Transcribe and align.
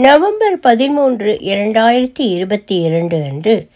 November 0.00 0.58
பதிமூன்று 0.60 1.36
இரண்டாயிரத்தி 1.40 2.18
இருபத்தி 2.18 2.80
இரண்டு 2.80 3.22
அன்று 3.30 3.68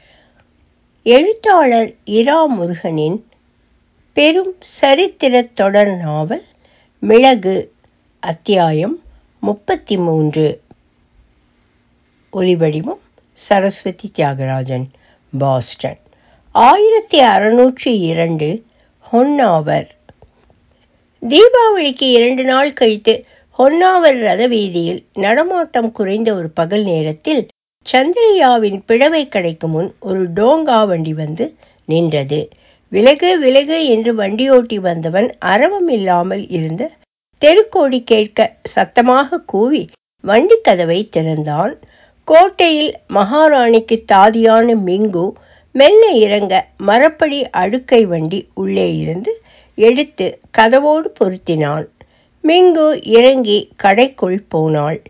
எழுத்தாளர் 1.02 1.94
இரா 2.04 2.44
முருகனின் 2.44 3.24
பெரும் 4.12 4.54
சரித்திர 4.58 5.42
தொடர் 5.42 5.96
நாவல் 5.96 6.44
மிளகு 6.98 7.72
அத்தியாயம் 8.20 9.02
முப்பத்தி 9.38 9.96
மூன்று 9.96 10.60
ஒலிவடிவம் 12.32 13.02
சரஸ்வதி 13.32 14.12
தியாகராஜன் 14.14 14.86
பாஸ்டன். 15.38 15.98
ஆயிரத்தி 16.50 17.20
அறுநூற்றி 17.20 17.98
இரண்டு 18.00 18.64
ஹொன்னாவர். 19.12 19.88
தீபாவளிக்கு 21.20 22.10
இரண்டு 22.10 22.44
நாள் 22.44 22.72
கழித்து 22.72 23.26
ஹொன்னாவர் 23.58 24.16
ரத 24.18 24.46
வீதியில் 24.46 25.00
நடமாட்டம் 25.14 25.90
குறைந்த 25.92 26.34
ஒரு 26.34 26.48
பகல் 26.50 26.84
நேரத்தில் 26.84 27.42
சந்திரியாவின் 27.86 28.78
பிழவை 28.86 29.28
கடைக்கு 29.28 29.68
முன் 29.68 29.90
ஒரு 30.00 30.22
டோங்கா 30.34 30.86
வண்டி 30.86 31.12
வந்து 31.12 31.44
நின்றது. 31.88 32.40
விலகு 32.92 33.30
விலகு 33.38 33.78
என்று 33.86 34.14
வண்டியோட்டி 34.14 34.78
வந்தவன் 34.78 35.28
அரவம் 35.38 35.88
இல்லாமல் 35.88 36.44
இருந்த 36.48 36.90
தெருக்கோடி 37.42 38.00
கேட்க 38.04 38.48
சத்தமாக 38.64 39.40
கூவி 39.40 39.82
வண்டி 40.24 40.58
கதவை 40.60 41.00
திறந்தான். 41.04 41.74
கோட்டையில் 42.28 42.92
மகாராணிக்கு 43.14 43.98
தாதியான 44.12 44.76
மிங்கு 44.84 45.26
மெல்ல 45.74 46.04
இறங்க 46.24 46.54
மரப்படி 46.86 47.40
அடுக்கை 47.62 48.04
வண்டி 48.06 48.40
உள்ளே 48.54 48.88
இருந்து 48.96 49.32
எடுத்து 49.78 50.26
கதவோடு 50.58 51.08
பொருத்தினான். 51.20 51.86
மிங்கு 52.48 53.00
இறங்கி 53.02 53.70
கடைக்குள் 53.82 54.38
போனாள். 54.48 55.02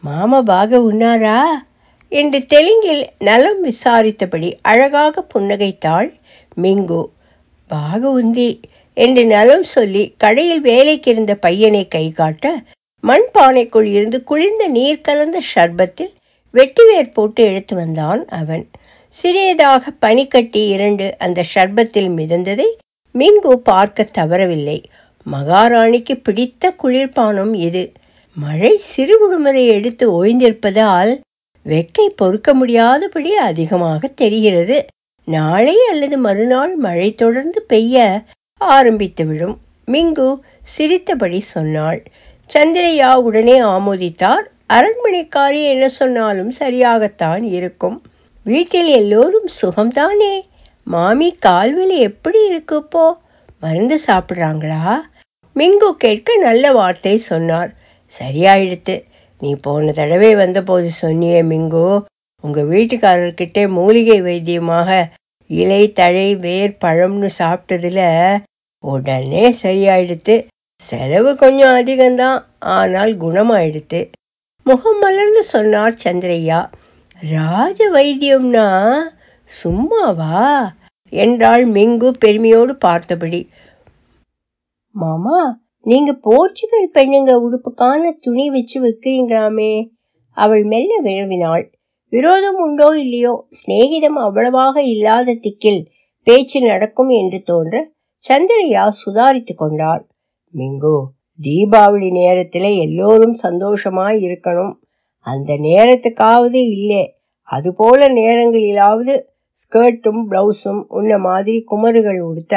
மாமா 0.00 0.42
பாக 0.42 0.78
உண்ணாரா? 0.78 1.40
என்று 2.08 2.46
தெலுங்கில் 2.46 3.06
நலம் 3.18 3.60
விசாரித்தபடி 3.60 4.58
அழகாக 4.62 5.26
புன்னகைத்தாள் 5.34 6.14
மிங்கு. 6.62 7.08
பாக 7.68 8.22
உந்தி 8.22 8.60
என்று 8.94 9.24
நலம் 9.24 9.62
சொல்லி 9.62 10.14
கடையில் 10.16 10.60
வேலைக்கு 10.60 11.10
இருந்த 11.10 11.34
பையனை 11.34 11.88
கை 11.88 12.10
காட்ட 12.10 12.62
மண் 13.00 13.26
பானைக்குள் 13.38 13.88
இருந்து 13.92 14.24
குளிர்ந்த 14.24 14.66
நீர் 14.68 15.00
கலந்த 15.00 15.40
ஷர்பத்தில் 15.54 16.14
வெட்டிவேர் 16.54 17.12
போட்டு 17.12 17.44
எடுத்து 17.44 17.76
வந்தான் 17.76 18.24
அவன். 18.28 18.70
சிறியதாக 19.08 19.90
பனிக்கட்டி 19.90 20.66
இரண்டு 20.66 21.14
அந்த 21.18 21.44
ஷர்பத்தில் 21.54 22.10
மிதந்ததை 22.18 22.66
மிங்கு 23.14 23.52
பார்க்க 23.52 24.08
தவறவில்லை. 24.18 24.82
மகாராணிக்கு 25.32 26.20
பிடித்த 26.22 26.74
குளிர்பானம் 26.82 27.54
இது 27.54 27.92
மழை 28.34 28.78
சிறு 28.78 29.04
சிறுகுடுமரை 29.06 29.66
எடுத்து 29.66 30.24
ஓய்ந்திருப்பதால் 30.24 31.20
வெக்கை 31.66 32.06
பொறுக்க 32.16 32.54
முடியாதபடி 32.54 33.36
அதிகமாக 33.36 34.06
தெரிகிறது. 34.06 34.86
நாளை 35.24 35.76
அல்லது 35.90 36.18
மறுநாள் 36.18 36.74
மழை 36.74 37.12
தொடர்ந்து 37.12 37.62
பெய்ய 37.62 38.22
ஆரம்பித்துவிடும். 38.64 39.56
மிங்கு 39.86 40.38
சிரித்தபடி 40.62 41.40
சொன்னாள். 41.40 42.02
சந்திரையா 42.54 43.14
உடனே 43.14 43.60
ஆமோதித்தார். 43.60 44.44
அரண்மனைக்காரி 44.72 45.68
என்ன 45.68 45.88
சொன்னாலும் 45.88 46.52
சரியாகத்தான் 46.58 47.42
இருக்கும். 47.42 48.02
வீட்டில் 48.42 48.86
எல்லோரும் 48.86 49.48
சுகம்தானே? 49.62 50.40
மாமி 50.82 51.36
கால்வலி 51.46 51.96
எப்படி 51.98 52.56
இருக்குப்போ 52.56 53.12
மருந்து 53.60 53.98
சாப்பிட்றாங்களா? 54.06 55.00
மிங்கு 55.58 55.90
கேட்க 55.98 56.36
நல்ல 56.36 56.72
வார்த்தை 56.72 57.16
சொன்னார். 57.16 57.74
சரியாயிடுத்து. 58.20 59.02
நீ 59.40 59.56
போன 59.62 59.92
தடவை 59.92 60.34
வந்தபோது 60.34 60.90
சொன்னியே 61.02 61.40
மிங்கு 61.52 62.02
உங்கள் 62.40 62.68
வீட்டுக்காரர்கிட்ட 62.68 63.68
மூலிகை 63.68 64.22
வைத்தியமாக 64.22 65.10
இலை 65.46 65.92
தழை 65.92 66.36
வேர் 66.36 66.76
பழம்னு 66.84 67.28
சாப்பிட்டதுல 67.38 68.00
உடனே 68.80 69.54
சரியாயிடுத்து. 69.62 70.46
செலவு 70.76 71.36
கொஞ்சம் 71.36 71.68
அதிகம்தான் 71.68 72.42
ஆனால் 72.58 73.18
குணமாயிடுத்து. 73.18 74.10
முகம் 74.62 74.98
மலர்ந்து 74.98 75.42
சொன்னார் 75.42 76.00
சந்திரையா. 76.04 76.66
ராஜ 77.30 77.90
வைத்தியம்னா 77.90 78.98
சும்மாவா? 79.44 80.72
என்றாள் 81.08 81.68
மிங்கு 81.68 82.08
பெருமையோடு 82.08 82.76
பார்த்தபடி. 82.76 83.50
மாமா 84.96 85.38
நீங்க 85.86 86.12
போர்ச்சுகல் 86.26 86.88
பெண்ணுங்க 86.94 87.32
உடுப்புக்கான 87.44 88.12
துணி 88.20 88.44
வச்சு 88.50 88.76
விற்கிறீங்களாமே. 88.84 89.72
அவள் 90.36 90.64
மெல்ல 90.64 90.92
விழவினாள் 91.02 91.64
விரோதம் 92.12 92.58
உண்டோ 92.64 92.88
இல்லையோ 92.98 93.34
சிநேகிதம் 93.58 94.18
அவ்வளவாக 94.26 94.82
இல்லாத 94.82 95.34
திக்கில் 95.34 95.82
பேச்சு 96.26 96.58
நடக்கும் 96.60 97.10
என்று 97.20 97.38
தோன்ற 97.42 97.76
சந்திரையா 98.24 98.84
சுதாரித்து 99.00 99.54
கொண்டார் 99.54 100.02
மிங்கு 100.54 100.96
தீபாவளி 101.38 102.08
நேரத்தில் 102.10 102.70
எல்லோரும் 102.76 103.34
சந்தோஷமாய் 103.34 104.18
இருக்கணும். 104.26 104.74
அந்த 105.26 105.50
நேரத்துக்காவது 105.66 106.60
இல்லை. 106.76 107.02
அதுபோல 107.48 108.08
நேரங்களிலாவது 108.12 109.14
ஸ்கர்ட்டும் 109.60 110.22
ப்ளவுஸும் 110.30 110.80
உன்ன 110.88 111.18
மாதிரி 111.18 111.58
குமருகள் 111.64 112.20
உடுத்த 112.20 112.54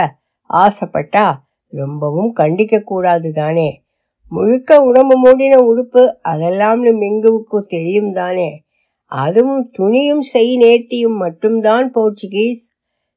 ஆசைப்பட்டா 0.49 1.27
ரொம்பவும் 1.69 2.33
கண்டிக்க 2.35 2.79
கூடாது 2.79 3.31
தானே. 3.31 3.83
முழுக்க 4.29 4.81
உடம்பு 4.81 5.17
மூடின 5.17 5.55
உடுப்பு 5.55 6.15
அதெல்லாம்னு 6.23 6.91
மிங்குவுக்கு 7.01 7.59
தெரியும் 7.67 8.13
தானே. 8.13 8.63
அதுவும் 9.05 9.71
துணியும் 9.77 10.19
செய் 10.19 10.57
நேர்த்தியும் 10.57 11.17
மட்டும்தான் 11.17 11.91
போர்ச்சுகீஸ் 11.91 12.65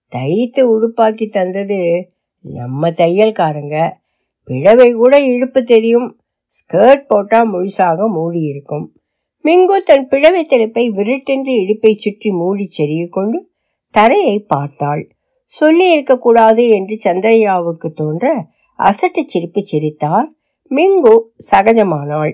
தைத்து 0.08 0.60
உடுப்பாக்கி 0.62 1.30
தந்தது 1.30 2.12
நம்ம 2.40 2.90
தையல்காரங்க. 2.90 3.90
பிழவை 4.44 4.92
கூட 4.92 5.20
இழுப்பு 5.20 5.64
தெரியும். 5.64 6.20
ஸ்கர்ட் 6.46 7.04
போட்டால் 7.06 7.52
முழுசாக 7.52 8.08
மூடி 8.08 8.40
இருக்கும் 8.40 8.92
மிங்கு 9.44 9.76
தன் 9.84 10.08
பிழவை 10.08 10.44
தலைப்பை 10.44 10.90
விருட்டென்று 10.90 11.52
இடுப்பை 11.62 11.94
சுற்றி 11.94 12.30
மூடி 12.30 12.68
செறிய 12.78 13.08
கொண்டு 13.08 13.50
தரையை 13.90 14.38
பார்த்தாள். 14.38 15.10
சொல்லி 15.52 15.86
இருக்கக்கூடாது 15.90 16.62
என்று 16.68 16.94
சந்திரையாவுக்கு 17.04 17.88
தோன்ற 17.94 18.26
அசட்டு 18.78 19.22
சிரிப்பு 19.26 19.60
சிரித்தார். 19.62 20.28
மிங்கு 20.70 21.14
சகஜமானாள். 21.50 22.32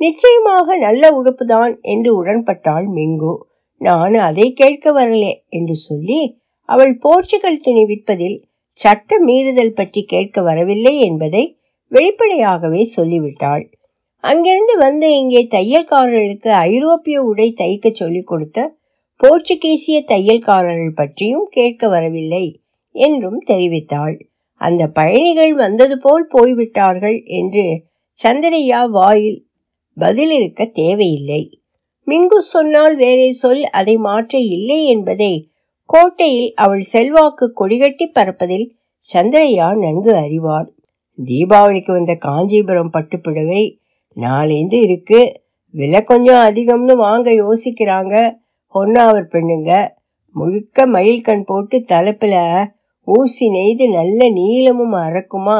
நிச்சயமாக 0.00 0.76
நல்ல 0.76 1.04
உடுப்புதான் 1.10 1.72
என்று 1.80 2.10
உடன்பட்டாள் 2.20 2.86
மிங்கு. 2.88 3.34
நான் 3.80 4.14
அதை 4.14 4.46
கேட்க 4.52 4.92
வரலே 4.92 5.32
என்று 5.48 5.74
சொல்லி 5.74 6.20
அவள் 6.68 6.92
போர்ச்சுகல் 6.98 7.62
துணி 7.62 7.82
விற்பதில் 7.84 8.38
சட்ட 8.78 9.18
மீறுதல் 9.18 9.74
பற்றி 9.74 10.00
கேட்க 10.04 10.42
வரவில்லை 10.42 10.94
என்பதை 10.98 11.42
வெளிப்படையாகவே 11.92 12.82
சொல்லிவிட்டாள். 12.96 13.64
அங்கிருந்து 14.24 14.74
வந்து 14.76 15.08
இங்கே 15.16 15.42
தையல்காரர்களுக்கு 15.50 16.50
ஐரோப்பிய 16.70 17.18
உடை 17.22 17.48
தைக்க 17.58 17.90
சொல்லிக் 17.92 18.26
கொடுத்த 18.26 18.58
போர்ச்சுகீசிய 19.20 19.98
தையல்காரர்கள் 20.06 20.94
பற்றியும் 20.94 21.48
கேட்க 21.50 21.88
வரவில்லை 21.88 22.44
என்றும் 22.94 23.40
தெரிவித்தாள். 23.46 24.16
அந்த 24.60 24.82
பயணிகள் 24.88 25.54
வந்தது 25.54 25.96
போல் 25.98 26.26
போய்விட்டார்கள் 26.28 27.18
என்று 27.24 27.64
சந்திரையா 28.18 28.80
வாயில் 28.90 29.38
பதில் 29.96 30.30
இருக்க 30.30 30.64
தேவையில்லை. 30.64 31.42
மிங்கு 32.06 32.38
சொன்னால் 32.52 32.96
வேறே 32.96 33.28
சொல் 33.32 33.64
அதை 33.70 33.96
மாற்ற 33.96 34.38
இல்லை 34.38 34.80
என்பதை 34.86 35.32
கோட்டையில் 35.84 36.54
அவள் 36.54 36.84
செல்வாக்கு 36.92 37.46
கொடிகட்டி 37.60 38.06
பறப்பதில் 38.12 38.66
சந்திரையா 39.08 39.68
நன்கு 39.78 40.12
அறிவார் 40.14 40.68
தீபாவளிக்கு 41.18 41.92
வந்த 41.92 42.14
காஞ்சிபுரம் 42.14 42.92
பட்டுப்புடவை 42.92 43.62
நாலேந்து 44.16 44.78
இருக்கு 44.82 45.20
விலை 45.74 46.00
கொஞ்சம் 46.04 46.42
அதிகம்னு 46.48 46.94
வாங்க 46.96 47.30
யோசிக்கிறாங்க. 47.42 48.14
பொன்னாவர் 48.78 49.32
பெண்ணுங்க. 49.32 49.72
முழுக்க 50.34 50.86
மயில் 50.86 51.22
கண் 51.22 51.44
போட்டு 51.44 51.76
தலைப்பில் 51.80 52.40
ஊசி 53.08 53.46
நெய்து 53.50 53.86
நல்ல 53.88 54.28
நீளமும் 54.30 54.92
அறக்குமா? 54.92 55.58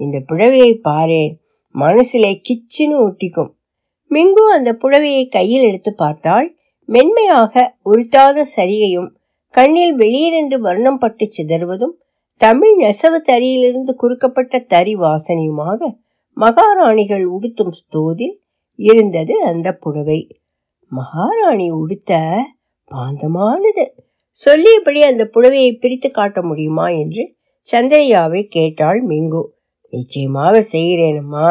இந்த 0.00 0.16
புடவையை 0.28 0.72
பாரேன். 0.88 1.32
மனசுல 1.74 2.26
கிச்சுன்னு 2.46 2.96
ஒட்டிக்கும் 3.06 3.50
மிங்கு 4.10 4.44
அந்த 4.52 4.70
புடவையை 4.72 5.24
கையில் 5.28 5.62
எடுத்து 5.62 5.94
பார்த்தாள். 5.94 6.48
மென்மையாக 6.88 7.76
உருத்தாத 7.84 8.44
சரிகையும் 8.56 9.10
கண்ணில் 9.54 9.94
வெளியிரென்று 9.96 10.56
வர்ணம் 10.58 10.98
பட்டு 10.98 11.24
சிதறுவதும் 11.36 11.94
தமிழ் 12.40 12.74
நெசவு 12.76 13.18
தறியிலிருந்து 13.28 13.92
குறுக்கப்பட்ட 14.02 14.58
தறி 14.66 14.94
வாசனையுமாக 14.96 15.90
மகாராணிகள் 16.36 17.24
உடுத்தும் 17.24 17.70
ஸ்தோதில் 17.70 18.36
இருந்தது 18.78 19.34
அந்த 19.42 19.72
புடவை. 19.72 20.20
மகாராணி 20.92 21.70
உடுத்த 21.70 22.12
பாந்தமானது 22.94 23.84
சொல்லியபடி 24.30 25.00
அந்த 25.02 25.30
புடவையை 25.34 25.78
பிரித்து 25.78 26.10
காட்ட 26.10 26.42
முடியுமா 26.42 26.88
என்று 26.88 27.34
சந்திரையாவை 27.68 28.48
கேட்டாள் 28.48 29.06
மிங்கு. 29.06 29.42
நிச்சயமாக 29.90 30.62
செய்கிறேனம்மா. 30.72 31.48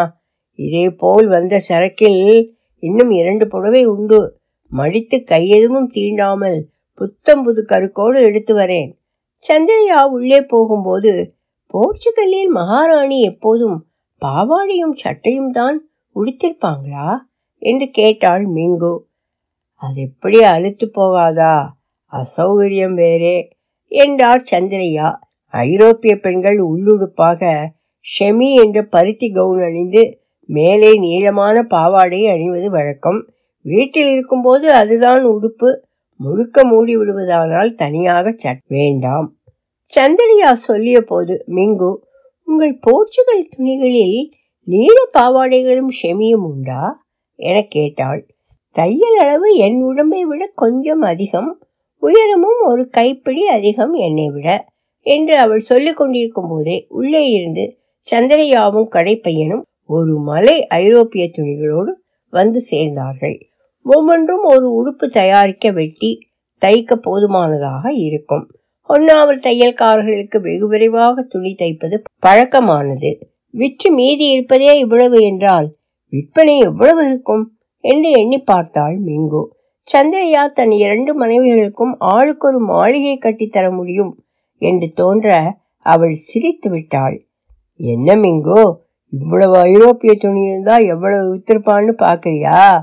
இதே 0.60 0.90
போல் 0.90 1.28
வந்த 1.28 1.62
சரக்கில் 1.70 2.52
இன்னும் 2.80 3.12
இரண்டு 3.12 3.48
புடவை 3.48 3.86
உண்டு. 3.86 4.38
மடித்து 4.72 5.18
கையெதுவும் 5.18 5.90
தீண்டாமல் 5.94 6.60
புத்தம் 6.94 7.44
புது 7.44 7.66
கருக்கோடு 7.70 8.22
எடுத்து 8.22 8.56
வரேன். 8.56 8.90
சந்திரையா 9.46 10.00
உள்ளே 10.10 10.42
போகும்போது 10.42 11.34
போர்ச்சுகல்லில் 11.74 12.50
மகாராணி 12.50 13.22
எப்போதும் 13.22 13.78
பாவாடையும் 14.22 14.96
சட்டையும் 14.96 15.52
தான் 15.52 15.78
உடுத்திருப்பாங்களா? 16.16 17.18
என்று 17.62 17.90
கேட்டாள் 17.90 18.46
மிங்கு. 18.46 18.94
அது 19.80 20.02
எப்படி 20.02 20.44
அழுத்து 20.44 20.92
போகாதா? 20.96 21.56
அசௌகரியம் 22.12 22.94
வேறே 22.94 23.50
என்றார் 23.88 24.44
சந்திரையா 24.52 25.10
ஐரோப்பிய 25.52 26.20
பெண்கள் 26.20 26.58
உள்ளுடுப்பாக 26.58 27.68
ஷெமி 28.06 28.54
என்ற 28.64 28.84
பருத்தி 28.86 29.32
கவுன் 29.32 29.62
அணிந்து 29.62 30.20
மேலே 30.46 30.98
நீளமான 30.98 31.64
பாவாடை 31.64 32.28
அணிவது 32.28 32.70
வழக்கம். 32.70 33.20
வீட்டில் 33.62 34.12
இருக்கும்போது 34.12 34.74
அதுதான் 34.74 35.26
உடுப்பு. 35.26 35.70
முழுக்க 36.20 36.64
மூடி 36.64 36.98
விடுவதானால் 36.98 37.76
தனியாக 37.76 38.34
சட் 38.36 38.66
வேண்டாம். 38.68 39.28
சந்திரியா 39.94 40.52
சொல்லிய 40.52 41.02
போது 41.02 41.44
மிங்கு 41.48 41.96
உங்கள் 42.44 42.80
போர்ச்சுகல் 42.80 43.48
துணிகளில் 43.58 44.32
நீல 44.64 44.94
பாவாடைகளும் 45.14 45.92
ஷெமியும் 46.02 46.44
உண்டா? 46.44 47.06
என 47.36 47.62
கேட்டாள். 47.70 48.28
தையல் 48.72 49.18
அளவு 49.20 49.56
என் 49.56 49.82
உடம்பை 49.82 50.26
விட 50.26 50.52
கொஞ்சம் 50.56 51.02
அதிகம் 51.02 51.62
உயரமும் 51.98 52.60
ஒரு 52.60 52.90
கைப்பிடி 52.90 53.48
அதிகம் 53.48 53.94
என்னை 53.94 54.30
விட 54.30 54.66
என்று 55.00 55.38
அவள் 55.38 55.60
சொல்லிக் 55.60 55.98
கொண்டிருக்கும் 55.98 56.48
போதே 56.50 56.86
உள்ளே 56.90 57.30
இருந்து 57.30 57.78
சந்திரையாவும் 58.12 58.88
கடைப்பையனும் 58.92 59.62
ஒரு 59.86 60.20
மலை 60.20 60.68
ஐரோப்பிய 60.68 61.30
துணிகளோடு 61.38 61.92
வந்து 62.30 62.60
சேர்ந்தார்கள். 62.72 63.42
ஒவ்வொன்றும் 63.84 64.44
ஒரு 64.44 64.68
உடுப்பு 64.72 65.08
தயாரிக்க 65.08 65.72
வெட்டி 65.72 66.28
தைக்க 66.66 66.94
போதுமானதாக 66.94 67.94
இருக்கும். 67.94 68.52
ஒன்னாவர் 68.90 69.46
தையல்காரர்களுக்கு 69.46 70.42
வெகு 70.42 70.68
விரைவாக 70.68 71.22
துணி 71.22 71.56
தைப்பது 71.60 72.00
பழக்கமானது. 72.28 73.20
விற்று 73.50 73.92
மீதி 73.92 74.30
இருப்பதே 74.30 74.80
இவ்வளவு 74.80 75.20
என்றால் 75.22 75.76
விற்பனை 76.10 76.58
எவ்வளவு 76.58 77.06
இருக்கும்? 77.06 77.59
என்று 77.80 78.12
எண்ணி 78.12 78.42
பார்த்தாள் 78.42 79.02
மிங்கு. 79.02 79.46
சந்திரையா 79.94 80.52
தன் 80.54 80.72
இரண்டு 80.72 81.26
மனைவிகளுக்கும் 81.26 81.94
ஆளுக்கொரு 82.00 82.58
மாளிகை 82.58 83.20
கட்டித்தர 83.22 83.72
முடியும் 83.72 84.24
என்று 84.58 84.90
தோன்ற 84.90 85.58
அவள் 85.78 86.14
சிரித்து 86.14 86.70
விட்டாள். 86.70 87.26
என்ன 87.76 88.16
மிங்கோ? 88.16 88.76
இவ்வளவு 89.12 89.58
ஐரோப்பிய 89.58 90.14
துணி 90.14 90.42
இருந்தா 90.42 90.78
எவ்வளவு 90.78 91.36
வித்திருப்பான்னு 91.36 91.94
பாக்குறியா? 91.98 92.80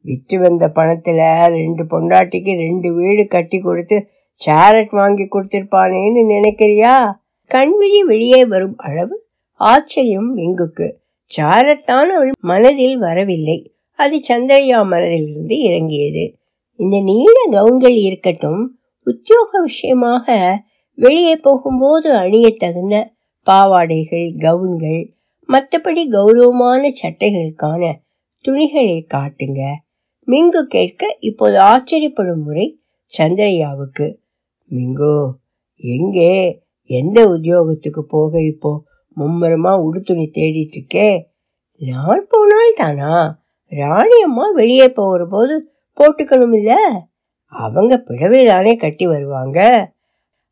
விற்று 0.00 0.38
வந்த 0.38 0.72
பணத்துல 0.74 1.48
ரெண்டு 1.48 1.82
பொண்டாட்டிக்கு 1.82 2.56
ரெண்டு 2.56 2.94
வீடு 2.94 3.26
கட்டி 3.26 3.58
கொடுத்து 3.58 4.08
சேரட் 4.32 4.90
வாங்கி 4.90 5.22
கொடுத்திருப்பானேன்னு 5.22 6.24
நினைக்கிறியா? 6.28 7.14
கண்விழி 7.50 7.98
வெளியே 8.06 8.46
வரும் 8.46 8.76
அளவு 8.76 9.26
ஆச்சரியம் 9.52 10.36
மிங்குக்கு. 10.36 10.92
சாரத்தான் 11.36 12.06
அவள் 12.06 12.30
மனதில் 12.40 12.98
வரவில்லை. 12.98 13.71
அது 14.02 14.20
சந்திரையா 14.28 14.78
மனதிலிருந்து 14.86 15.56
இறங்கியது. 15.58 16.36
இந்த 16.76 17.00
நீல 17.00 17.32
கவுன்கள் 17.50 17.96
இருக்கட்டும் 17.96 18.62
உத்தியோக 19.04 19.60
விஷயமாக 19.60 20.36
வெளியே 20.94 21.36
போகும்போது 21.36 22.16
அணிய 22.16 22.56
தகுந்த 22.56 23.12
பாவாடைகள் 23.42 24.34
கவுன்கள் 24.38 25.02
மற்றபடி 25.48 26.08
கௌரவமான 26.08 26.92
சட்டைகளுக்கான 27.02 27.92
துணிகளை 28.40 29.06
காட்டுங்க. 29.14 29.62
மிங்கு 30.26 30.62
கேட்க 30.62 31.16
இப்போது 31.20 31.58
ஆச்சரியப்படும் 31.58 32.42
முறை 32.44 32.80
சந்திரையாவுக்கு. 33.18 34.16
மிங்கோ 34.70 35.30
எங்கே? 35.76 36.62
எந்த 36.84 37.28
உத்தியோகத்துக்கு 37.28 38.04
போக 38.08 38.42
இப்போ 38.42 38.82
மும்மரமா 39.16 39.72
உடுத்துணி 39.80 40.30
தேடிட்டு 40.34 40.76
இருக்கே? 40.80 41.08
நான் 41.76 42.26
போனால் 42.28 42.74
தானா? 42.76 43.41
ராணி 43.72 44.16
அம்மா 44.22 44.50
வெளியே 44.50 44.88
போகிற 44.88 45.26
போது 45.26 45.54
போட்டுக்கணும் 45.96 46.54
இல்ல? 46.56 46.72
அவங்க 47.52 47.98
பிழவை 47.98 48.46
தானே 48.46 48.76
கட்டி 48.76 49.06
வருவாங்க. 49.06 49.58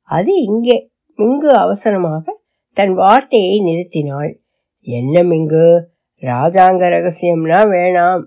அது 0.02 0.42
இங்கே 0.42 0.90
மிங்கு 1.18 1.50
அவசரமாக 1.56 2.24
தன் 2.76 2.94
வார்த்தையை 2.94 3.56
நிறுத்தினாள். 3.60 4.32
என்ன 4.86 5.22
மிங்கு 5.22 5.66
ராஜாங்க 6.22 6.82
ரகசியம்னா 6.94 7.60
வேணாம். 7.68 8.22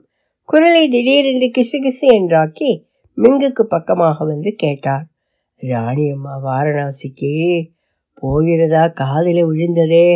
குரலை 0.50 0.90
திடீரென்று 0.90 1.48
கிசு 1.57 1.78
கிசு 1.81 2.06
என்றாக்கி 2.12 2.72
மிங்குக்கு 3.18 3.63
பக்கமாக 3.68 4.25
வந்து 4.25 4.51
கேட்டார். 4.56 5.06
ராணியம்மா 5.62 6.34
வாரணாசிக்கு 6.46 7.34
போகிறதா 8.13 8.88
காதில் 8.88 9.44
விழுந்ததே? 9.46 10.07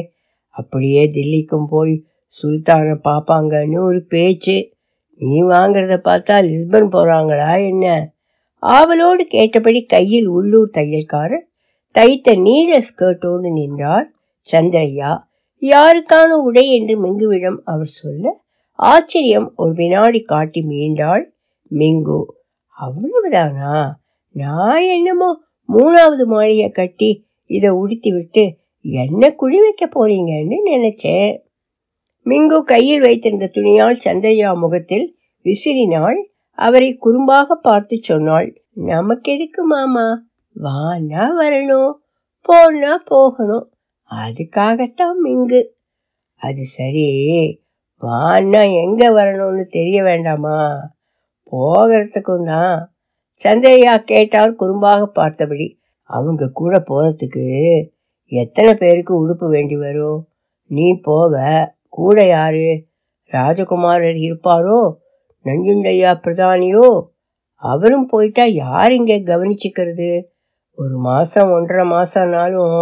அப்படியே 0.49 1.03
தில்லிக்கும் 1.05 1.67
போய் 1.69 2.03
சுல்தானை 2.35 2.95
பார்ப்பாங்கன்னு 3.03 3.79
ஒரு 3.79 4.03
பேச்சு. 4.03 4.71
நீ 5.15 5.43
வாங்கிறத 5.43 5.95
பார்த்தா 6.03 6.35
லிஸ்பன் 6.49 6.89
போகிறாங்களா 6.91 7.51
என்ன? 7.67 8.15
ஆவலோடு 8.59 9.25
கேட்டபடி 9.25 9.85
கையில் 9.85 10.27
உள்ளூர் 10.27 10.69
தையல்காரர் 10.73 11.45
தைத்த 11.91 12.33
நீல 12.35 12.79
ஸ்கர்ட்டோடு 12.79 13.51
நின்றார். 13.51 14.07
சந்திரையா 14.51 15.11
யாருக்கான 15.61 16.29
உடை 16.43 16.71
என்று 16.71 16.95
மிங்குவிடம் 17.03 17.57
அவர் 17.63 17.91
சொல்ல 18.01 18.41
ஆச்சரியம் 18.79 19.53
ஒரு 19.55 19.73
வினாடி 19.73 20.19
காட்டி 20.21 20.61
மீண்டாள். 20.61 21.23
மிங்கு 21.71 22.19
அவ்வளவுதானா? 22.77 23.91
நான் 24.35 24.83
என்னமோ 24.83 25.29
மூணாவது 25.69 26.23
மாளிகை 26.23 26.69
கட்டி 26.69 27.25
இதை 27.45 27.69
உடுத்தி 27.69 28.11
விட்டு 28.11 28.43
என்ன 28.81 29.31
குழி 29.31 29.59
வைக்க 29.59 29.85
போறீங்கன்னு 29.87 30.57
நினைச்சேன். 30.65 31.31
மிங்கு 32.27 32.63
கையில் 32.63 33.01
வைத்திருந்த 33.01 33.49
துணியால் 33.53 33.99
சந்தையா 34.05 34.57
முகத்தில் 34.57 35.17
விசிறினாள். 35.43 36.23
அவரை 36.51 36.99
குறும்பாக 37.05 37.51
பார்த்து 37.51 37.99
சொன்னாள். 38.01 38.61
நமக்கு 38.71 39.33
எதுக்கு 39.33 39.63
மாமா 39.63 40.23
வானா 40.63 41.25
வரணும். 41.39 41.93
போனா 42.41 43.01
போகணும். 43.05 43.71
அதுக்காகத்தான் 44.11 45.15
மிங்கு. 45.23 45.65
அது 46.35 46.63
சரி. 46.63 47.09
வானா 48.01 48.83
எங்க 48.83 49.09
வரணும்னு 49.09 49.63
தெரிய 49.63 50.03
வேண்டாமா? 50.03 50.79
போகிறதுக்கும் 51.51 52.45
தான். 52.45 52.95
சந்திரையா 53.43 53.97
கேட்டால் 53.97 54.55
குறும்பாக 54.59 55.05
பார்த்தபடி. 55.05 55.79
அவங்க 56.03 56.49
கூட 56.53 56.83
போகிறதுக்கு 56.89 57.45
எத்தனை 58.25 58.73
பேருக்கு 58.73 59.27
உடுப்பு 59.27 59.49
வேண்டி 59.49 59.75
வரும்? 59.75 60.27
நீ 60.67 60.99
போவ. 61.07 61.65
கூட 61.97 62.17
யாரு 62.27 62.67
ராஜகுமாரர் 63.31 64.19
இருப்பாரோ? 64.27 64.79
நஞ்சுண்டையா 65.45 66.11
பிரதானியோ? 66.23 66.87
அவரும் 67.63 68.07
போயிட்டா 68.07 68.43
யார் 68.43 68.91
இங்கே 68.91 69.17
கவனிச்சுக்கிறது? 69.21 70.09
ஒரு 70.77 70.95
மாசம் 70.99 71.51
ஒன்றரை 71.51 71.85
மாசம்னாலும் 71.89 72.77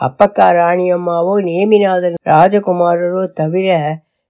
அப்பக்கா 0.00 0.46
ராணியம்மாவோ 0.58 1.34
நேமிநாதன் 1.48 2.18
ராஜகுமாரரோ 2.24 3.22
தவிர 3.32 3.68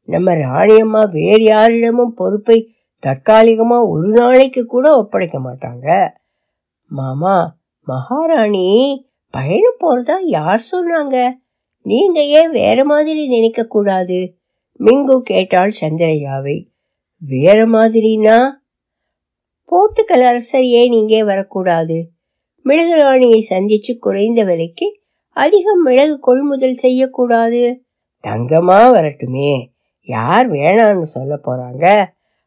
நம்ம 0.08 0.34
ராணியம்மா 0.34 1.02
வேறு 1.10 1.44
யாரிடமும் 1.44 2.14
பொறுப்பை 2.14 2.58
தற்காலிகமா 3.02 3.78
ஒரு 3.88 4.08
நாளைக்கு 4.12 4.62
கூட 4.64 4.86
ஒப்படைக்க 4.96 5.36
மாட்டாங்க. 5.38 5.86
மாமா 6.90 7.36
மகாராணி 7.86 8.66
பயணம் 9.34 9.80
போறதா 9.80 10.16
யார் 10.36 10.62
சொன்னாங்க? 10.72 11.16
நீங்க 11.82 12.22
ஏன் 12.22 12.50
வேற 12.50 12.84
மாதிரி 12.84 13.28
நினைக்க 13.28 13.64
கூடாது? 13.64 14.36
மிங்கு 14.78 15.20
கேட்டாள் 15.20 15.72
சந்திரையாவை. 15.80 16.66
வேற 17.18 17.66
மாதிரினா? 17.66 18.50
போர்த்துக்கல் 19.70 20.22
அரசர் 20.22 20.62
ஏன் 20.62 20.92
இங்கே 20.92 21.24
வரக்கூடாது? 21.24 22.10
மிளகு 22.62 22.94
ராணியை 22.94 23.46
சந்திச்சு 23.50 23.98
குறைந்த 23.98 24.44
விலைக்கு 24.44 25.00
அதிகம் 25.28 25.82
மிளகு 25.82 26.18
கொள்முதல் 26.18 26.74
செய்யக்கூடாது? 26.74 27.82
தங்கமா 28.22 28.90
வரட்டுமே. 28.90 29.70
யார் 30.02 30.50
வேணான்னு 30.50 31.00
சொல்ல 31.00 31.40
போறாங்க? 31.44 32.04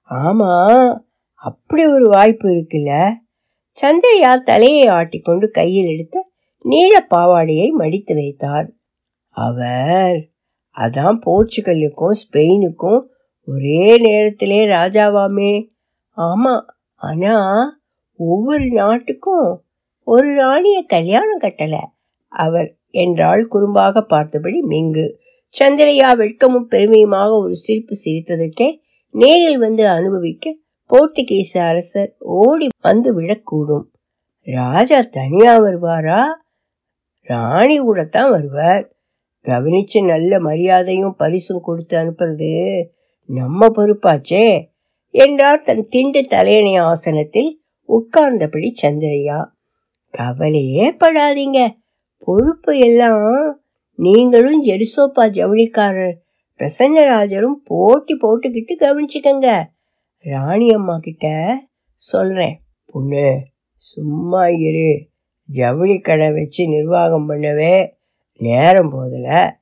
ஆமா 0.10 0.96
அப்படி 1.34 1.86
ஒரு 1.86 2.10
வாய்ப்பு 2.10 2.50
இருக்குல்ல. 2.50 3.14
சந்திரையா 3.82 4.44
தலையை 4.44 4.88
ஆட்டிக்கொண்டு 4.88 5.48
கையில் 5.48 5.86
எடுத்த 5.86 6.30
நீள 6.62 7.06
பாவாடையை 7.10 7.70
மடித்து 7.70 8.16
வைத்தார். 8.16 8.72
அவர் 9.36 10.30
அதான் 10.76 11.20
போர்ச்சுகலுக்கும் 11.26 12.16
ஸ்பெயினுக்கும் 12.22 13.02
ஒரே 13.46 13.98
நேரத்திலே 13.98 14.66
ராஜாவாமே. 14.66 15.68
ஆமா 16.18 16.62
ஆனா 16.94 17.36
ஒவ்வொரு 18.18 18.68
நாட்டுக்கும் 18.70 19.66
ஒரு 20.04 20.36
ராணிய 20.36 20.84
கல்யாணம் 20.88 21.42
கட்டல. 21.42 21.76
அவர் 22.28 22.78
என்றால் 22.90 23.50
குறும்பாக 23.52 24.02
பார்த்தபடி 24.02 24.62
மிங்கு. 24.62 25.14
சந்திரையா 25.60 26.10
வெட்கமும் 26.16 26.68
பெருமையுமாக 26.68 27.40
ஒரு 27.40 27.56
சிரிப்பு 27.56 27.96
சிரித்ததற்கே 28.06 28.78
நேரில் 29.10 29.58
வந்து 29.58 29.88
அனுபவிக்க 29.88 30.56
போர்த்துகீச 30.90 31.58
அரசர் 31.58 32.16
ஓடி 32.20 32.68
வந்து 32.82 33.22
விடக்கூடும். 33.22 33.86
ராஜா 34.42 35.02
தனியா 35.02 35.60
வருவாரா? 35.60 36.24
ராணி 37.22 37.78
கூட 37.78 38.04
தான் 38.06 38.30
வருவார். 38.30 38.95
கவனிச்சு 39.46 40.06
நல்ல 40.06 40.40
மரியாதையும் 40.40 41.16
பரிசும் 41.18 41.62
கொடுத்து 41.62 41.98
அனுப்புறது 41.98 42.84
நம்ம 43.26 43.68
பொறுப்பாச்சே 43.68 44.68
என்றார் 45.10 45.62
தன் 45.62 45.88
திண்டு 45.90 46.24
தலையணை 46.24 46.76
ஆசனத்தில் 46.76 47.62
உட்கார்ந்தபடி 47.90 48.72
சந்திரையா 48.82 49.54
கவலையே 50.10 50.92
படாதீங்க. 50.92 51.68
பொறுப்பு 52.18 52.78
எல்லாம் 52.78 53.62
நீங்களும் 53.96 54.66
ஜெருசோப்பா 54.66 55.28
ஜவுளிக்காரர் 55.30 56.16
பிரசன்னராஜரும் 56.60 57.60
போட்டி 57.64 58.18
போட்டுக்கிட்டு 58.18 58.76
கவனிச்சுக்கங்க. 58.80 59.64
ராணி 60.18 60.70
அம்மா 60.74 60.98
கிட்ட 60.98 61.58
சொல்றேன். 61.94 62.62
பொண்ணு 62.86 63.42
சும்மா 63.74 64.48
இரு. 64.48 65.08
ஜவுளி 65.50 66.00
கடை 66.00 66.32
வச்சு 66.32 66.68
நிர்வாகம் 66.68 67.30
பண்ணவே 67.30 67.95
நேரம் 68.40 68.90
போதில் 68.90 69.54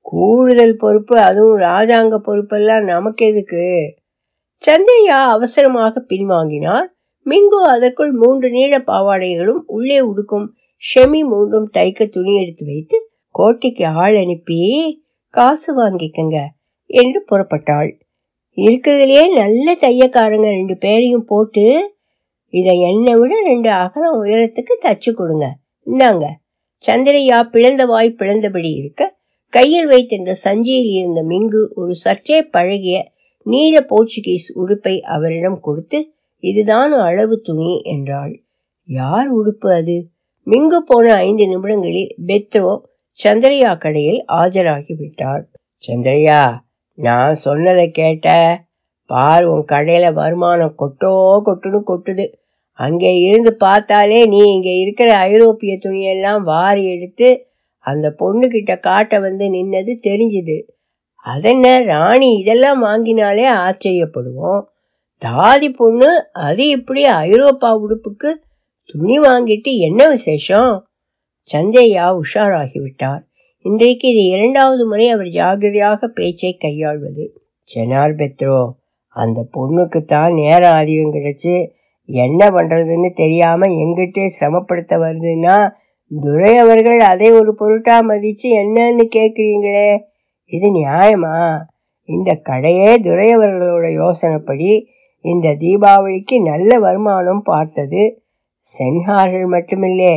கூடுதல் 0.00 0.76
பொறுப்பு 0.76 1.18
அதுவும் 1.18 1.58
ராஜாங்க 1.58 2.16
பொறுப்பெல்லாம் 2.26 2.84
நமக்கு 2.84 3.26
எதுக்கு? 3.26 3.64
சந்தையா 4.66 5.18
அவசரமாக 5.28 6.04
பின்வாங்கினார். 6.08 6.86
மிங்கு 7.24 7.60
அதற்குள் 7.66 8.12
மூன்று 8.12 8.50
நீள 8.50 8.78
பாவாடைகளும் 8.78 9.62
உள்ளே 9.66 10.00
உடுக்கும் 10.00 10.46
ஷெமி 10.82 11.20
மூன்றும் 11.28 11.70
தைக்க 11.72 12.08
துணி 12.08 12.42
எடுத்து 12.42 12.64
வைத்து 12.64 13.10
கோட்டைக்கு 13.30 13.86
ஆள் 13.86 14.16
அனுப்பி 14.16 14.58
காசு 15.28 15.82
வாங்கிக்கங்க 15.82 16.38
என்று 16.86 17.24
புறப்பட்டாள். 17.30 17.90
இருக்கிறதுலே 18.56 19.32
நல்ல 19.32 19.76
தையக்காரங்க 19.80 20.48
ரெண்டு 20.50 20.76
பேரையும் 20.76 21.26
போட்டு 21.26 21.94
இதை 22.48 22.80
என்னை 22.80 23.14
விட 23.14 23.34
ரெண்டு 23.40 23.70
அகலம் 23.70 24.22
உயரத்துக்கு 24.22 24.74
தச்சு 24.80 25.12
கொடுங்க. 25.12 25.46
இந்தாங்க. 25.86 26.24
சந்திரையா 26.86 27.42
பிளந்த 27.42 27.86
வாய் 27.86 28.16
பிளந்தபடி 28.18 28.70
இருக்க 28.74 29.02
கையில் 29.52 29.86
வைத்திருந்த 29.86 30.36
சஞ்சியில் 30.44 30.90
இருந்த 30.92 31.20
மிங்கு 31.22 31.60
ஒரு 31.74 31.94
சற்றே 31.94 32.42
பழகிய 32.42 33.10
நீல 33.46 33.86
போர்ச்சுகீஸ் 33.88 34.48
உடுப்பை 34.54 35.00
அவரிடம் 35.00 35.60
கொடுத்து 35.60 36.12
இதுதான் 36.42 36.92
அளவு 36.92 37.40
துணி 37.40 37.80
என்றாள். 37.82 38.42
யார் 38.88 39.28
உடுப்பு 39.34 39.68
அது? 39.74 39.96
மிங்கு 40.46 40.78
போன 40.86 41.14
ஐந்து 41.14 41.46
நிமிடங்களில் 41.48 42.16
பெத்ரோ 42.26 42.80
சந்திரையா 43.18 43.78
கடையில் 43.78 44.24
ஆஜராகி 44.28 44.96
விட்டார். 44.96 45.44
சந்திரையா 45.86 46.56
நான் 46.98 47.34
சொன்னதை 47.34 47.90
கேட்ட 47.90 48.28
பார் 49.06 49.44
உன் 49.44 49.64
கடையில 49.68 50.12
வருமானம் 50.12 50.74
கொட்டோ 50.78 51.12
கொட்டுன்னு 51.46 51.80
கொட்டுது. 51.86 52.26
அங்கே 52.78 53.10
இருந்து 53.20 53.50
பார்த்தாலே 53.56 54.20
நீ 54.26 54.40
இங்கே 54.52 54.74
இருக்கிற 54.76 55.08
ஐரோப்பிய 55.30 55.72
துணியெல்லாம் 55.82 56.42
வாரி 56.42 56.84
எடுத்து 56.84 57.28
அந்த 57.84 58.06
பொண்ணுக்கிட்ட 58.18 58.72
காட்ட 58.80 59.18
வந்து 59.20 59.44
நின்னது 59.48 59.92
தெரிஞ்சுது. 60.08 60.56
அதென்ன 61.26 61.66
ராணி 61.82 62.28
இதெல்லாம் 62.38 62.80
வாங்கினாலே 62.84 63.46
ஆச்சரியப்படுவோம். 63.64 64.62
தாதி 65.22 65.68
பொண்ணு 65.70 66.10
அது 66.30 66.64
இப்படி 66.68 67.02
ஐரோப்பா 67.24 67.70
உடுப்புக்கு 67.84 68.30
துணி 68.94 69.16
வாங்கிட்டு 69.18 69.72
என்ன 69.78 70.00
விசேஷம்? 70.08 70.72
சந்தையா 71.48 72.06
உஷாராகிவிட்டார். 72.22 73.22
இன்றைக்கு 73.64 74.06
இது 74.08 74.22
இரண்டாவது 74.26 74.84
முறை 74.86 75.06
அவர் 75.08 75.30
ஜாகிரதையாக 75.30 76.08
பேச்சை 76.08 76.52
கையாள்வது. 76.56 77.24
செனார் 77.68 78.14
பெத்ரோ 78.14 78.60
அந்த 79.16 79.40
பொண்ணுக்கு 79.52 80.00
தான் 80.04 80.32
நேரம் 80.32 80.78
அதிகம் 80.80 81.14
கிடைச்சு 81.14 81.54
என்ன 82.08 82.50
பண்ணுறதுன்னு 82.50 83.10
தெரியாமல் 83.14 83.76
எங்கிட்டே 83.82 84.24
சிரமப்படுத்த 84.38 84.94
வருதுன்னா 84.98 85.56
துரை 86.10 86.52
அவர்கள் 86.56 87.00
அதை 87.00 87.28
ஒரு 87.32 87.54
பொருட்டாக 87.54 88.02
மதித்து 88.02 88.48
என்னன்னு 88.62 89.04
கேட்குறீங்களே? 89.16 89.90
இது 90.52 90.68
நியாயமா? 90.70 91.36
இந்த 92.08 92.30
கடையே 92.42 92.90
துரை 93.02 93.28
அவர்களோட 93.34 93.86
யோசனைப்படி 93.92 94.70
இந்த 95.24 95.54
தீபாவளிக்கு 95.54 96.36
நல்ல 96.40 96.78
வருமானம் 96.78 97.42
பார்த்தது 97.42 98.02
சென்ஹார்கள் 98.66 99.46
மட்டுமில்லே 99.46 100.14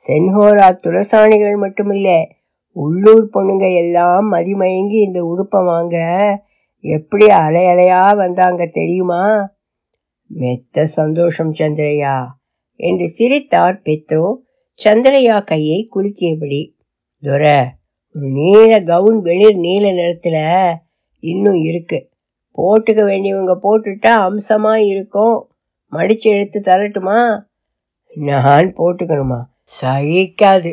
சென்ஹோரா 0.00 0.68
துரசாணிகள் 0.84 1.56
மட்டுமில்லை. 1.56 2.18
உள்ளூர் 2.76 3.26
பொண்ணுங்க 3.34 3.66
எல்லாம் 3.72 4.26
மதிமயங்கி 4.28 4.98
இந்த 5.02 5.20
உடுப்பை 5.24 5.60
வாங்க 5.64 5.96
எப்படி 6.84 7.26
அலையலையாக 7.40 8.14
வந்தாங்க 8.14 8.62
தெரியுமா? 8.66 9.22
மெத்த 10.34 10.84
சந்தோஷம் 10.84 11.52
சந்திரையா 11.52 12.16
என்று 12.80 13.08
சிரித்தார் 13.08 13.80
பெத்ரோ. 13.84 14.34
சந்திரையா 14.84 15.44
கையை 15.44 15.88
குலுக்கியபடி 15.94 16.62
துரை 17.22 17.58
ஒரு 18.14 18.26
நீல 18.28 18.82
கவுன் 18.82 19.18
வெளிர் 19.20 19.56
நீல 19.56 19.92
நிறத்துல 19.92 20.36
இன்னும் 21.22 21.54
இருக்கு. 21.54 21.98
போட்டுக்க 22.58 23.02
வேண்டியவங்க 23.04 23.54
போட்டுட்டா 23.62 24.12
அம்சமா 24.22 24.74
இருக்கும். 24.74 25.36
மடிச்சு 25.92 26.28
எடுத்து 26.32 26.60
தரட்டுமா? 26.60 27.42
நான் 28.14 28.72
போட்டுக்கணுமா? 28.72 29.40
சகிக்காது 29.80 30.72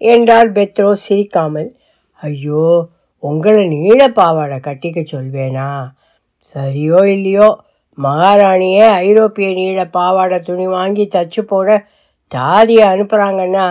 என்றால் 0.00 0.52
பெத்ரோ 0.52 0.92
சிரிக்காமல். 0.92 1.70
ஐயோ 2.20 2.88
உங்களை 3.22 3.68
நீள 3.68 4.08
பாவாடை 4.08 4.58
கட்டிக்க 4.58 5.04
சொல்வேனா? 5.12 5.68
சரியோ 6.54 7.00
இல்லையோ? 7.06 7.48
மகாராணியே 8.02 8.86
ஐரோப்பிய 9.06 9.48
நீல 9.52 9.84
பாவாடை 9.84 10.38
துணி 10.38 10.66
வாங்கி 10.66 11.08
தச்சு 11.14 11.42
போட 11.42 11.88
தாதியை 12.32 12.84
அனுப்புகிறாங்கன்னா 12.88 13.66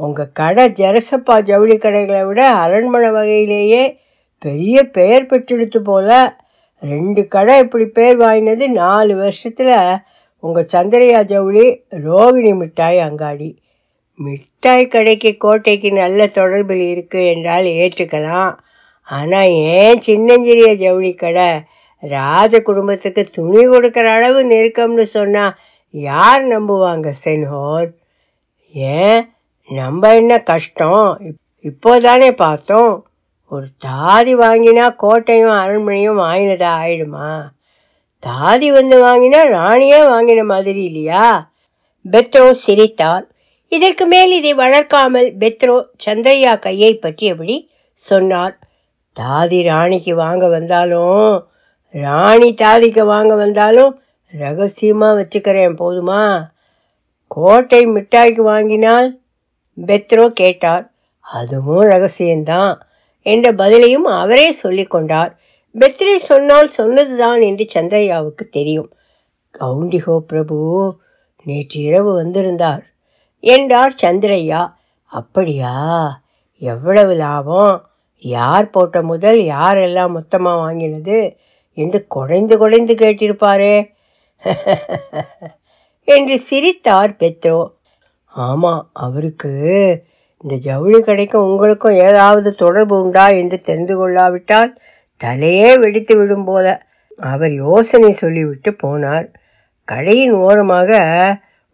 உங்கள் 0.00 0.32
கடை 0.32 0.64
ஜெரசப்பா 0.70 1.34
ஜவுளி 1.42 1.76
கடைகளை 1.78 2.22
விட 2.24 2.40
அரண்மனை 2.54 3.10
வகையிலேயே 3.10 3.82
பெரிய 4.38 4.76
பெயர் 4.90 5.26
பெற்றெடுத்து 5.26 5.80
போல. 5.82 6.38
ரெண்டு 6.82 7.22
கடை 7.28 7.58
இப்படி 7.58 7.86
பேர் 7.86 8.16
வாங்கினது 8.16 8.68
நாலு 8.68 9.16
வருஷத்தில். 9.16 9.98
உங்கள் 10.38 10.70
சந்திரையா 10.72 11.20
ஜவுளி 11.24 11.66
ரோகிணி 12.06 12.52
மிட்டாய் 12.54 12.98
அங்காடி. 12.98 13.50
மிட்டாய் 14.18 14.86
கடைக்கு 14.86 15.30
கோட்டைக்கு 15.36 15.92
நல்ல 15.92 16.24
தொடர்பில் 16.24 16.82
இருக்குது 16.94 17.28
என்றால் 17.34 17.64
ஏற்றுக்கலாம். 17.64 18.52
ஆனால் 19.08 19.50
ஏன் 19.50 20.00
சின்னஞ்சிறிய 20.00 20.74
ஜவுளி 20.74 21.14
கடை? 21.14 21.50
ராஜ 22.02 22.60
குடும்பத்துக்கு 22.62 23.24
துணி 23.24 23.66
கொடுக்குற 23.66 24.14
அளவு 24.14 24.44
நெருக்கம்னு 24.44 25.02
சொன்னால் 25.02 25.56
யார் 25.90 26.42
நம்புவாங்க 26.44 27.12
சென்ஹோர்? 27.24 27.88
ஏன்? 28.74 29.28
நம்ம 29.68 30.14
என்ன 30.14 30.42
கஷ்டம்? 30.42 31.20
இப்போதானே 31.64 32.32
பார்த்தோம். 32.32 33.06
ஒரு 33.46 33.66
தாதி 33.84 34.34
வாங்கினா 34.34 34.94
கோட்டையும் 34.96 35.56
அரண்மனையும் 35.56 36.18
வாங்கினதா 36.18 36.70
ஆயிடுமா? 36.82 37.42
தாதி 38.26 38.72
வந்து 38.72 39.06
வாங்கினா 39.06 39.40
ராணியே 39.58 40.00
வாங்கின 40.08 40.44
மாதிரி 40.44 40.82
இல்லையா? 40.82 41.50
பெத்ரோ 42.12 42.50
சிரித்தார் 42.50 43.26
இதற்கு 43.68 44.06
மேல் 44.06 44.32
இதை 44.32 44.54
வளர்க்காமல் 44.54 45.28
பெத்ரோ 45.38 45.84
சந்திரையா 46.06 46.58
கையை 46.58 46.96
பற்றியபடி 46.96 47.70
சொன்னார் 47.94 48.58
தாதி 49.20 49.62
ராணிக்கு 49.62 50.14
வாங்க 50.14 50.48
வந்தாலும் 50.48 51.50
ராணி 51.94 52.54
தாதிக்கு 52.54 53.04
வாங்க 53.04 53.34
வந்தாலும் 53.34 54.02
ரகசியமாக 54.32 55.18
வச்சுக்கிறேன் 55.20 55.76
போதுமா? 55.78 56.44
கோட்டை 57.26 57.86
மிட்டாய்க்கு 57.86 58.42
வாங்கினால் 58.42 59.20
பெத்ரோ 59.86 60.28
கேட்டார். 60.28 60.92
அதுவும் 61.20 61.84
ரகசியம்தான் 61.84 62.80
என்ற 63.22 63.52
பதிலையும் 63.52 64.08
அவரே 64.22 64.56
சொல்லிக்கொண்டார். 64.62 65.32
பெத்ரே 65.74 66.16
சொன்னால் 66.16 66.68
சொன்னதுதான் 66.68 67.40
என்று 67.40 67.66
சந்திரையாவுக்கு 67.74 68.44
தெரியும். 68.50 68.90
கவுண்டிகோ 69.58 70.18
பிரபு 70.18 70.56
நேற்று 71.44 71.80
இரவு 71.80 72.14
வந்திருந்தார் 72.14 72.82
என்றார் 73.40 73.94
சந்திரையா 74.02 74.72
அப்படியா? 75.06 75.74
எவ்வளவு 76.56 77.14
லாபம்? 77.14 77.86
யார் 78.18 78.70
போட்ட 78.70 79.02
முதல்? 79.02 79.38
யாரெல்லாம் 79.38 80.10
மொத்தமாக 80.10 80.60
வாங்கினது? 80.60 81.36
என்று 81.76 82.06
குழைந்து 82.06 82.58
குழைந்து 82.58 82.94
கேட்டிருப்பாரே. 82.94 83.74
என்று 86.08 86.38
சிரித்தார் 86.38 87.12
பெத்ரோ. 87.18 87.58
ஆமாம் 88.34 88.90
அவருக்கு 88.92 89.52
இந்த 90.44 90.54
ஜவுளி 90.56 90.98
கடைக்கும் 90.98 91.46
உங்களுக்கும் 91.46 91.98
ஏதாவது 91.98 92.54
தொடர்பு 92.54 93.02
உண்டா 93.02 93.28
என்று 93.28 93.58
தெரிந்து 93.60 93.96
கொள்ளாவிட்டால் 93.96 94.78
தலையே 95.20 95.78
வெடித்து 95.78 96.16
விடும் 96.16 96.44
போல. 96.44 96.66
அவர் 97.16 97.52
யோசனை 97.52 98.10
சொல்லிவிட்டு 98.12 98.70
போனார். 98.82 99.26
கடையின் 99.88 100.32
ஓரமாக 100.32 100.90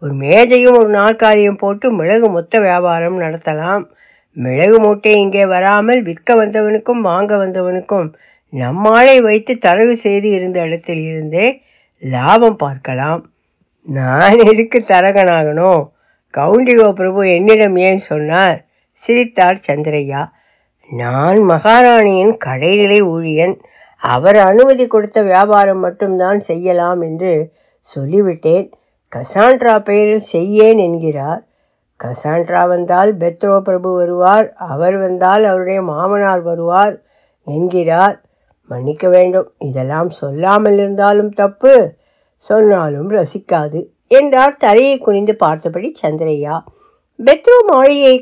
ஒரு 0.03 0.13
மேஜையும் 0.15 0.77
ஒரு 0.77 0.91
நாற்காலியும் 0.91 1.59
போட்டு 1.59 1.93
மிளகு 1.93 2.29
மொத்த 2.29 2.61
வியாபாரம் 2.61 3.21
நடத்தலாம். 3.21 3.85
மிளகு 4.37 4.79
மூட்டை 4.81 5.13
இங்கே 5.19 5.47
வராமல் 5.47 6.03
விற்க 6.03 6.35
வந்தவனுக்கும் 6.35 7.01
வாங்க 7.01 7.37
வந்தவனுக்கும் 7.37 8.09
நம்மாளை 8.53 9.23
வைத்து 9.23 9.59
தரவு 9.59 9.97
செய்து 9.97 10.31
இருந்த 10.31 10.61
இடத்தில் 10.61 11.01
இருந்தே 11.01 11.63
லாபம் 11.99 12.57
பார்க்கலாம். 12.57 13.31
நான் 13.83 14.39
எதுக்கு 14.39 14.79
தரகனாகணும்? 14.79 15.89
கவுண்டிகோ 16.35 16.93
பிரபு 16.93 17.35
என்னிடம் 17.35 17.77
ஏன் 17.77 17.99
சொன்னார்? 17.99 18.65
சிரித்தார் 18.93 19.61
சந்திரையா. 19.67 20.29
நான் 20.91 21.39
மகாராணியின் 21.39 22.37
கடைநிலை 22.45 23.01
ஊழியன். 23.03 23.61
அவர் 23.97 24.37
அனுமதி 24.37 24.87
கொடுத்த 24.87 25.23
வியாபாரம் 25.23 25.79
மட்டும்தான் 25.79 26.41
செய்யலாம் 26.41 27.01
என்று 27.01 27.53
சொல்லிவிட்டேன். 27.97 28.71
கசாண்ட்ரா 29.17 29.79
பெயரில் 29.79 30.23
செய்யேன் 30.33 30.77
என்கிறார். 30.77 31.47
கசாண்ட்ரா 32.01 32.69
வந்தால் 32.69 33.17
பெத்ரோ 33.17 33.61
பிரபு 33.61 33.97
வருவார். 33.97 34.53
அவர் 34.53 34.97
வந்தால் 34.97 35.45
அவருடைய 35.45 35.83
மாமனார் 35.83 36.43
வருவார் 36.43 37.03
என்கிறார். 37.45 38.23
மன்னிக்க 38.69 39.05
வேண்டும். 39.09 39.49
இதெல்லாம் 39.69 40.11
சொல்லாமல் 40.21 40.79
இருந்தாலும் 40.79 41.33
தப்பு. 41.33 41.75
சொன்னாலும் 42.43 43.09
ரசிக்காது 43.11 43.81
என்றார். 44.19 44.57
தலையை 44.65 44.97
குனிந்து 44.99 45.35
பார்த்தபடி 45.37 45.89
சந்திரையா 46.03 46.57
பெத்ரோ 47.19 47.57
மாளிகை 47.71 48.17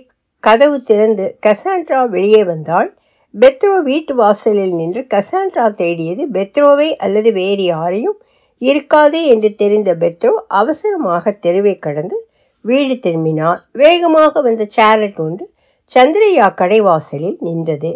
கதவு 0.45 0.76
திறந்து 0.81 1.25
கசாண்ட்ரா 1.47 2.00
வெளியே 2.15 2.43
வந்தால் 2.45 2.88
பெத்ரோ 3.35 3.75
வீட்டு 3.83 4.12
வாசலில் 4.15 4.75
நின்று 4.75 5.00
கசாண்ட்ரா 5.15 5.65
தேடியது 5.81 6.23
பெத்ரோவை 6.37 6.88
அல்லது 7.05 7.31
வேறு 7.33 7.65
யாரையும் 7.65 8.17
இருக்காது 8.62 9.19
என்று 9.33 9.49
தெரிந்த 9.55 9.91
பெத்ரோ 9.95 10.33
அவசரமாக 10.61 11.33
தெருவை 11.45 11.75
கடந்து 11.79 12.17
வீடு 12.65 12.95
திரும்பினார். 12.99 13.61
வேகமாக 13.73 14.41
வந்த 14.41 14.62
சேரட் 14.76 15.19
ஒன்று 15.25 15.45
சந்திரையா 15.91 16.47
கடைவாசலில் 16.61 17.38
நின்றது. 17.41 17.91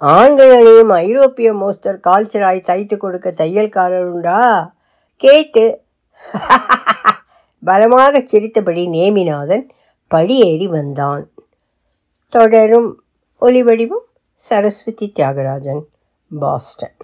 ஆண்களையும் 0.00 0.88
ஐரோப்பிய 0.88 1.54
மோஸ்தர் 1.54 1.98
கால்ச்சராய் 2.08 2.66
தைத்து 2.66 2.96
கொடுக்க 2.96 3.30
தையல்காரர் 3.30 4.10
உண்டா 4.10 4.74
கேட்டு. 5.16 5.82
பலமாக 7.64 8.20
சிரித்தபடி 8.20 8.88
நேமிநாதன் 8.88 9.68
படியேறி 10.08 10.66
வந்தான். 10.66 11.30
தொடரும் 12.28 13.02
ஒலிவடிவும் 13.40 14.06
சரஸ்வதி 14.32 15.12
தியாகராஜன் 15.18 15.82
பாஸ்டன். 16.38 16.96